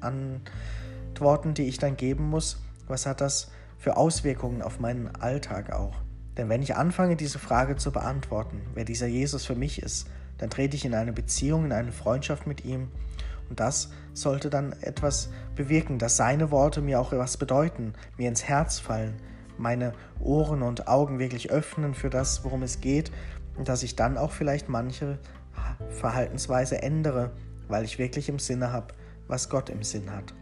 Antworten, 0.00 1.54
die 1.54 1.68
ich 1.68 1.78
dann 1.78 1.96
geben 1.96 2.30
muss? 2.30 2.60
Was 2.86 3.06
hat 3.06 3.20
das 3.20 3.52
für 3.76 3.96
Auswirkungen 3.96 4.62
auf 4.62 4.80
meinen 4.80 5.14
Alltag 5.14 5.70
auch? 5.72 5.94
Denn 6.38 6.48
wenn 6.48 6.62
ich 6.62 6.74
anfange, 6.74 7.16
diese 7.16 7.38
Frage 7.38 7.76
zu 7.76 7.92
beantworten, 7.92 8.62
wer 8.72 8.84
dieser 8.84 9.08
Jesus 9.08 9.44
für 9.44 9.56
mich 9.56 9.82
ist, 9.82 10.08
dann 10.38 10.48
trete 10.48 10.74
ich 10.76 10.86
in 10.86 10.94
eine 10.94 11.12
Beziehung, 11.12 11.66
in 11.66 11.72
eine 11.72 11.92
Freundschaft 11.92 12.46
mit 12.46 12.64
ihm. 12.64 12.88
Und 13.48 13.60
das 13.60 13.90
sollte 14.12 14.50
dann 14.50 14.72
etwas 14.80 15.30
bewirken, 15.54 15.98
dass 15.98 16.16
seine 16.16 16.50
Worte 16.50 16.80
mir 16.80 17.00
auch 17.00 17.12
etwas 17.12 17.36
bedeuten, 17.36 17.94
mir 18.16 18.28
ins 18.28 18.44
Herz 18.44 18.78
fallen, 18.78 19.16
meine 19.56 19.92
Ohren 20.20 20.62
und 20.62 20.88
Augen 20.88 21.18
wirklich 21.18 21.50
öffnen 21.50 21.94
für 21.94 22.10
das, 22.10 22.44
worum 22.44 22.62
es 22.62 22.80
geht 22.80 23.10
und 23.56 23.68
dass 23.68 23.82
ich 23.82 23.96
dann 23.96 24.16
auch 24.16 24.30
vielleicht 24.30 24.68
manche 24.68 25.18
Verhaltensweise 25.90 26.82
ändere, 26.82 27.32
weil 27.66 27.84
ich 27.84 27.98
wirklich 27.98 28.28
im 28.28 28.38
Sinne 28.38 28.72
habe, 28.72 28.94
was 29.26 29.48
Gott 29.48 29.68
im 29.68 29.82
Sinn 29.82 30.10
hat. 30.10 30.34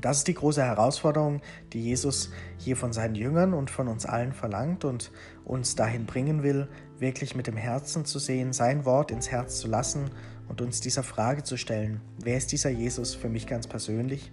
Das 0.00 0.18
ist 0.18 0.28
die 0.28 0.34
große 0.34 0.62
Herausforderung, 0.62 1.40
die 1.72 1.82
Jesus 1.82 2.30
hier 2.58 2.76
von 2.76 2.92
seinen 2.92 3.14
Jüngern 3.14 3.54
und 3.54 3.70
von 3.70 3.88
uns 3.88 4.04
allen 4.04 4.32
verlangt 4.32 4.84
und 4.84 5.10
uns 5.44 5.74
dahin 5.74 6.06
bringen 6.06 6.42
will, 6.42 6.68
wirklich 6.98 7.34
mit 7.34 7.46
dem 7.46 7.56
Herzen 7.56 8.04
zu 8.04 8.18
sehen, 8.18 8.52
sein 8.52 8.84
Wort 8.84 9.10
ins 9.10 9.30
Herz 9.30 9.58
zu 9.58 9.68
lassen 9.68 10.10
und 10.48 10.60
uns 10.60 10.80
dieser 10.80 11.02
Frage 11.02 11.42
zu 11.42 11.56
stellen, 11.56 12.00
wer 12.22 12.36
ist 12.36 12.52
dieser 12.52 12.70
Jesus 12.70 13.14
für 13.14 13.28
mich 13.28 13.46
ganz 13.46 13.66
persönlich 13.66 14.30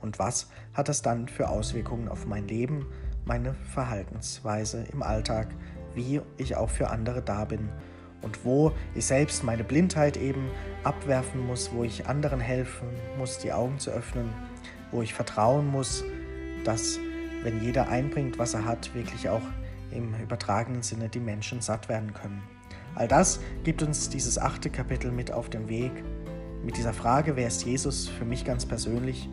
und 0.00 0.18
was 0.18 0.48
hat 0.74 0.88
das 0.88 1.02
dann 1.02 1.28
für 1.28 1.48
Auswirkungen 1.48 2.08
auf 2.08 2.26
mein 2.26 2.46
Leben, 2.48 2.86
meine 3.24 3.54
Verhaltensweise 3.74 4.84
im 4.92 5.02
Alltag, 5.02 5.48
wie 5.94 6.20
ich 6.36 6.56
auch 6.56 6.70
für 6.70 6.90
andere 6.90 7.22
da 7.22 7.44
bin 7.44 7.68
und 8.22 8.44
wo 8.44 8.72
ich 8.94 9.06
selbst 9.06 9.44
meine 9.44 9.64
Blindheit 9.64 10.16
eben 10.16 10.50
abwerfen 10.84 11.46
muss, 11.46 11.72
wo 11.72 11.84
ich 11.84 12.06
anderen 12.06 12.40
helfen 12.40 12.88
muss, 13.18 13.38
die 13.38 13.52
Augen 13.52 13.78
zu 13.78 13.90
öffnen, 13.90 14.32
wo 14.90 15.02
ich 15.02 15.14
vertrauen 15.14 15.66
muss, 15.66 16.04
dass 16.64 16.98
wenn 17.42 17.62
jeder 17.62 17.88
einbringt, 17.88 18.38
was 18.38 18.54
er 18.54 18.64
hat, 18.64 18.94
wirklich 18.94 19.28
auch 19.28 19.42
im 19.90 20.14
übertragenen 20.20 20.82
Sinne 20.82 21.08
die 21.08 21.20
Menschen 21.20 21.60
satt 21.60 21.88
werden 21.88 22.12
können. 22.12 22.42
All 22.98 23.06
das 23.06 23.38
gibt 23.62 23.80
uns 23.80 24.08
dieses 24.08 24.38
achte 24.38 24.70
Kapitel 24.70 25.12
mit 25.12 25.30
auf 25.30 25.48
den 25.48 25.68
Weg. 25.68 25.92
Mit 26.64 26.76
dieser 26.76 26.92
Frage, 26.92 27.36
wer 27.36 27.46
ist 27.46 27.64
Jesus 27.64 28.08
für 28.08 28.24
mich 28.24 28.44
ganz 28.44 28.66
persönlich, 28.66 29.28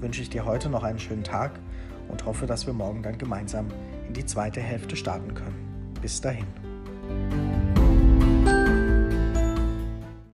wünsche 0.00 0.22
ich 0.22 0.30
dir 0.30 0.46
heute 0.46 0.70
noch 0.70 0.84
einen 0.84 0.98
schönen 0.98 1.22
Tag 1.22 1.60
und 2.08 2.24
hoffe, 2.24 2.46
dass 2.46 2.66
wir 2.66 2.72
morgen 2.72 3.02
dann 3.02 3.18
gemeinsam 3.18 3.66
in 4.08 4.14
die 4.14 4.24
zweite 4.24 4.62
Hälfte 4.62 4.96
starten 4.96 5.34
können. 5.34 5.92
Bis 6.00 6.22
dahin. 6.22 6.46